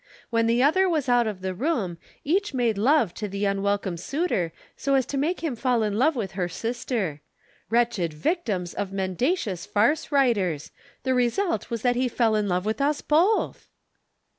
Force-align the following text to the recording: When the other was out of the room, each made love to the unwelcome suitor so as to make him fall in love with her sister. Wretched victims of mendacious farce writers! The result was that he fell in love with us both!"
When 0.31 0.47
the 0.47 0.63
other 0.63 0.89
was 0.89 1.07
out 1.07 1.27
of 1.27 1.41
the 1.41 1.53
room, 1.53 1.99
each 2.23 2.55
made 2.55 2.75
love 2.75 3.13
to 3.13 3.27
the 3.27 3.45
unwelcome 3.45 3.97
suitor 3.97 4.51
so 4.75 4.95
as 4.95 5.05
to 5.05 5.15
make 5.15 5.41
him 5.43 5.55
fall 5.55 5.83
in 5.83 5.95
love 5.99 6.15
with 6.15 6.31
her 6.31 6.49
sister. 6.49 7.21
Wretched 7.69 8.11
victims 8.11 8.73
of 8.73 8.91
mendacious 8.91 9.67
farce 9.67 10.11
writers! 10.11 10.71
The 11.03 11.13
result 11.13 11.69
was 11.69 11.83
that 11.83 11.95
he 11.95 12.07
fell 12.07 12.35
in 12.35 12.49
love 12.49 12.65
with 12.65 12.81
us 12.81 13.01
both!" 13.01 13.69